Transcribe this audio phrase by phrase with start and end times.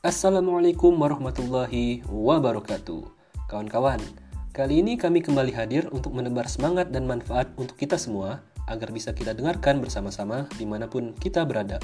[0.00, 3.04] Assalamualaikum warahmatullahi wabarakatuh.
[3.52, 4.00] Kawan-kawan,
[4.48, 9.12] kali ini kami kembali hadir untuk menebar semangat dan manfaat untuk kita semua agar bisa
[9.12, 11.76] kita dengarkan bersama-sama di mana pun kita berada.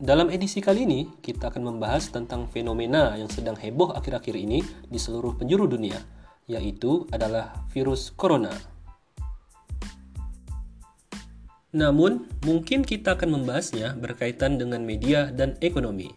[0.00, 4.96] Dalam edisi kali ini, kita akan membahas tentang fenomena yang sedang heboh akhir-akhir ini di
[4.96, 6.00] seluruh penjuru dunia,
[6.48, 8.75] yaitu adalah virus corona.
[11.76, 16.08] Namun, mungkin kita akan membahasnya berkaitan dengan media dan ekonomi.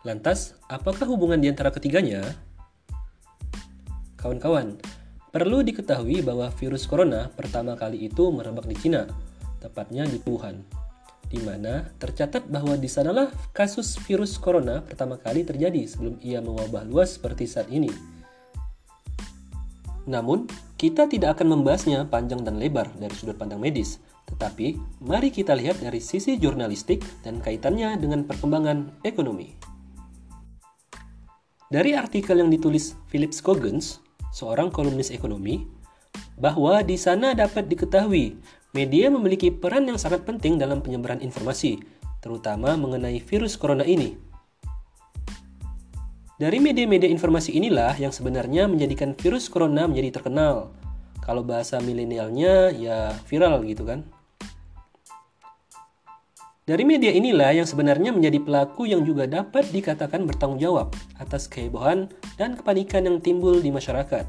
[0.00, 2.24] Lantas, apakah hubungan di antara ketiganya?
[4.16, 4.80] Kawan-kawan,
[5.28, 9.04] perlu diketahui bahwa virus corona pertama kali itu merebak di Cina,
[9.60, 10.64] tepatnya di Wuhan,
[11.28, 16.88] di mana tercatat bahwa di sanalah kasus virus corona pertama kali terjadi sebelum ia mewabah
[16.88, 17.92] luas seperti saat ini.
[20.08, 20.48] Namun,
[20.80, 25.84] kita tidak akan membahasnya panjang dan lebar dari sudut pandang medis, tetapi, mari kita lihat
[25.84, 29.52] dari sisi jurnalistik dan kaitannya dengan perkembangan ekonomi.
[31.68, 35.66] Dari artikel yang ditulis Philip Scogans, seorang kolumnis ekonomi,
[36.38, 38.38] bahwa di sana dapat diketahui
[38.74, 41.78] media memiliki peran yang sangat penting dalam penyebaran informasi,
[42.18, 44.18] terutama mengenai virus corona ini.
[46.34, 50.74] Dari media-media informasi inilah yang sebenarnya menjadikan virus corona menjadi terkenal.
[51.22, 54.02] Kalau bahasa milenialnya ya viral gitu kan.
[56.64, 62.08] Dari media inilah yang sebenarnya menjadi pelaku yang juga dapat dikatakan bertanggung jawab atas kehebohan
[62.40, 64.24] dan kepanikan yang timbul di masyarakat.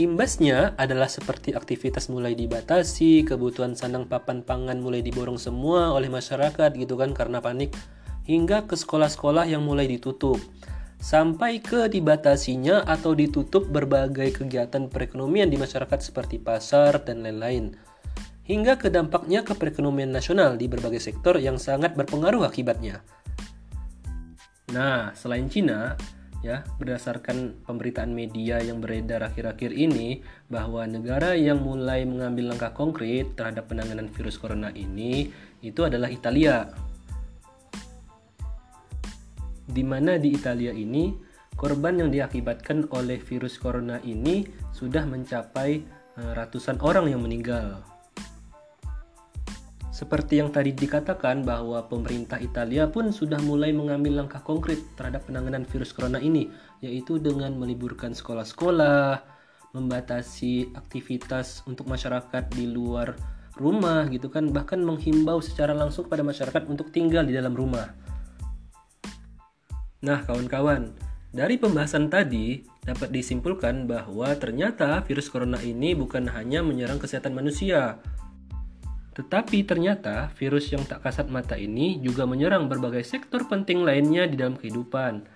[0.00, 6.72] Imbasnya adalah seperti aktivitas mulai dibatasi, kebutuhan sandang papan pangan mulai diborong semua oleh masyarakat
[6.72, 7.76] gitu kan karena panik,
[8.24, 10.40] hingga ke sekolah-sekolah yang mulai ditutup.
[11.04, 17.89] Sampai ke dibatasinya atau ditutup berbagai kegiatan perekonomian di masyarakat seperti pasar dan lain-lain
[18.50, 22.98] hingga ke dampaknya ke perekonomian nasional di berbagai sektor yang sangat berpengaruh akibatnya.
[24.74, 25.94] Nah, selain Cina,
[26.42, 33.38] ya, berdasarkan pemberitaan media yang beredar akhir-akhir ini bahwa negara yang mulai mengambil langkah konkret
[33.38, 35.30] terhadap penanganan virus corona ini
[35.62, 36.66] itu adalah Italia.
[39.70, 41.14] Di mana di Italia ini
[41.54, 44.42] korban yang diakibatkan oleh virus corona ini
[44.74, 45.70] sudah mencapai
[46.18, 47.99] eh, ratusan orang yang meninggal.
[50.00, 55.68] Seperti yang tadi dikatakan bahwa pemerintah Italia pun sudah mulai mengambil langkah konkret terhadap penanganan
[55.68, 56.48] virus corona ini,
[56.80, 59.20] yaitu dengan meliburkan sekolah-sekolah,
[59.76, 63.12] membatasi aktivitas untuk masyarakat di luar
[63.60, 67.92] rumah gitu kan, bahkan menghimbau secara langsung kepada masyarakat untuk tinggal di dalam rumah.
[70.00, 70.96] Nah, kawan-kawan,
[71.28, 78.00] dari pembahasan tadi dapat disimpulkan bahwa ternyata virus corona ini bukan hanya menyerang kesehatan manusia,
[79.20, 84.40] tetapi ternyata virus yang tak kasat mata ini juga menyerang berbagai sektor penting lainnya di
[84.40, 85.28] dalam kehidupan.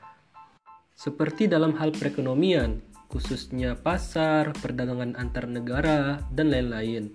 [0.97, 2.81] Seperti dalam hal perekonomian,
[3.13, 7.13] khususnya pasar, perdagangan antar negara, dan lain-lain.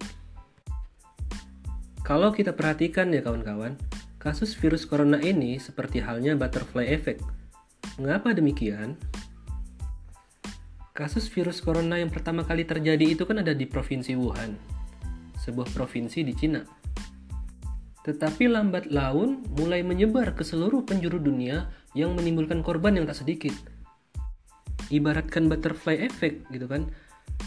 [2.05, 3.73] Kalau kita perhatikan ya kawan-kawan,
[4.21, 7.25] kasus virus corona ini seperti halnya butterfly effect.
[7.97, 8.93] Mengapa demikian?
[10.93, 14.78] Kasus virus corona yang pertama kali terjadi itu kan ada di provinsi Wuhan,
[15.49, 16.61] sebuah provinsi di Cina.
[18.05, 21.67] Tetapi lambat laun mulai menyebar ke seluruh penjuru dunia
[21.97, 23.53] yang menimbulkan korban yang tak sedikit.
[24.89, 26.89] Ibaratkan butterfly effect gitu kan,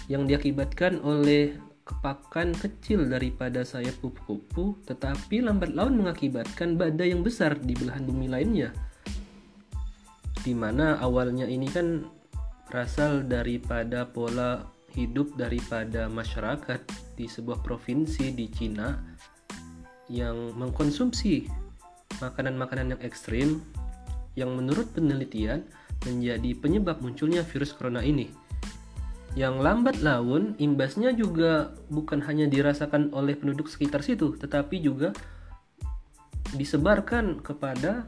[0.07, 7.59] yang diakibatkan oleh kepakan kecil daripada sayap kupu-kupu, tetapi lambat laun mengakibatkan badai yang besar
[7.59, 8.71] di belahan bumi lainnya.
[10.43, 12.07] Di mana awalnya ini kan
[12.71, 16.81] berasal daripada pola hidup daripada masyarakat
[17.17, 18.97] di sebuah provinsi di Cina
[20.13, 21.49] yang mengkonsumsi
[22.21, 23.49] makanan-makanan yang ekstrim
[24.37, 25.65] yang menurut penelitian
[26.05, 28.29] menjadi penyebab munculnya virus corona ini.
[29.33, 35.17] Yang lambat laun, imbasnya juga bukan hanya dirasakan oleh penduduk sekitar situ, tetapi juga
[36.53, 38.05] disebarkan kepada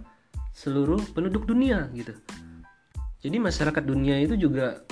[0.53, 2.13] seluruh penduduk dunia gitu.
[3.25, 4.85] Jadi masyarakat dunia itu juga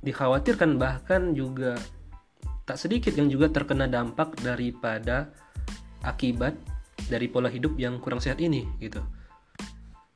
[0.00, 1.76] dikhawatirkan bahkan juga
[2.64, 5.32] tak sedikit yang juga terkena dampak daripada
[6.06, 6.54] akibat
[7.10, 9.02] dari pola hidup yang kurang sehat ini gitu.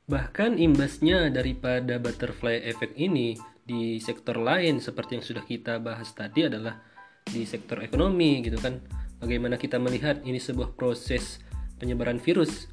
[0.05, 3.35] Bahkan imbasnya daripada butterfly effect ini
[3.65, 6.77] di sektor lain seperti yang sudah kita bahas tadi adalah
[7.25, 8.77] di sektor ekonomi gitu kan.
[9.17, 11.41] Bagaimana kita melihat ini sebuah proses
[11.81, 12.69] penyebaran virus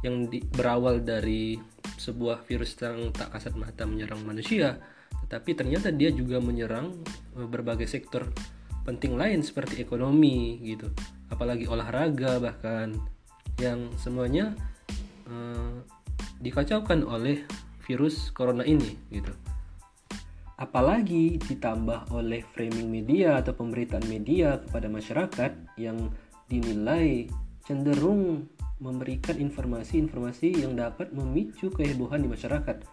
[0.00, 1.60] yang berawal dari
[2.00, 4.80] sebuah virus yang tak kasat mata menyerang manusia
[5.30, 6.90] tapi ternyata dia juga menyerang
[7.38, 8.26] eh, berbagai sektor
[8.82, 10.90] penting lain seperti ekonomi gitu
[11.30, 12.98] apalagi olahraga bahkan
[13.62, 14.56] yang semuanya
[15.28, 15.84] uh,
[16.40, 17.44] dikacaukan oleh
[17.84, 19.30] virus corona ini gitu.
[20.60, 26.12] Apalagi ditambah oleh framing media atau pemberitaan media kepada masyarakat yang
[26.52, 27.32] dinilai
[27.64, 28.44] cenderung
[28.80, 32.84] memberikan informasi-informasi yang dapat memicu kehebohan di masyarakat.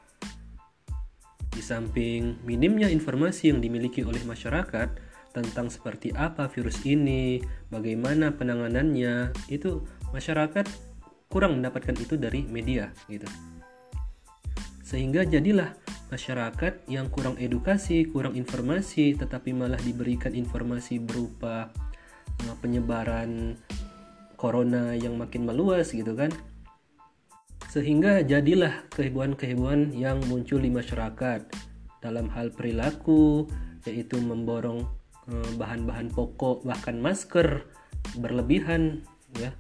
[1.58, 4.94] Di samping minimnya informasi yang dimiliki oleh masyarakat
[5.34, 7.42] tentang seperti apa virus ini,
[7.74, 9.82] bagaimana penanganannya, itu
[10.14, 10.70] masyarakat
[11.34, 13.26] kurang mendapatkan itu dari media gitu.
[14.86, 15.74] Sehingga jadilah
[16.14, 21.74] masyarakat yang kurang edukasi, kurang informasi, tetapi malah diberikan informasi berupa
[22.46, 23.58] uh, penyebaran
[24.38, 26.30] corona yang makin meluas gitu kan.
[27.78, 31.46] Sehingga jadilah kehebohan-kehebohan yang muncul di masyarakat
[32.02, 33.46] dalam hal perilaku,
[33.86, 34.82] yaitu memborong
[35.30, 37.70] uh, bahan-bahan pokok bahkan masker
[38.18, 39.06] berlebihan
[39.38, 39.54] ya.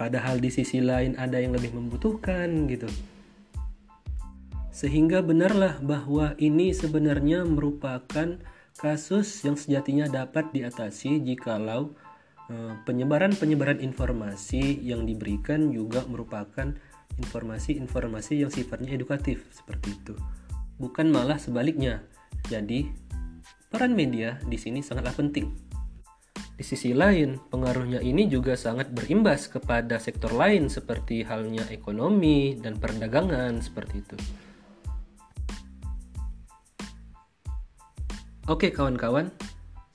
[0.00, 2.88] Padahal di sisi lain ada yang lebih membutuhkan gitu.
[4.72, 8.40] Sehingga benarlah bahwa ini sebenarnya merupakan
[8.80, 12.07] kasus yang sejatinya dapat diatasi jikalau eh,
[12.88, 16.72] penyebaran-penyebaran informasi yang diberikan juga merupakan
[17.20, 20.14] informasi-informasi yang sifatnya edukatif seperti itu.
[20.80, 22.04] Bukan malah sebaliknya.
[22.48, 22.88] Jadi,
[23.68, 25.68] peran media di sini sangatlah penting.
[26.58, 32.74] Di sisi lain, pengaruhnya ini juga sangat berimbas kepada sektor lain seperti halnya ekonomi dan
[32.82, 34.16] perdagangan seperti itu.
[38.48, 39.28] Oke kawan-kawan,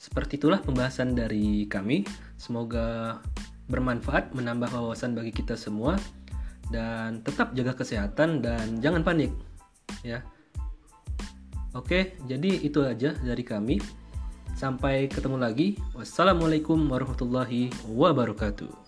[0.03, 2.03] seperti itulah pembahasan dari kami.
[2.35, 3.17] Semoga
[3.71, 5.95] bermanfaat, menambah wawasan bagi kita semua
[6.67, 9.31] dan tetap jaga kesehatan dan jangan panik
[10.03, 10.19] ya.
[11.71, 13.79] Oke, jadi itu aja dari kami.
[14.59, 15.79] Sampai ketemu lagi.
[15.95, 18.82] Wassalamualaikum warahmatullahi wabarakatuh.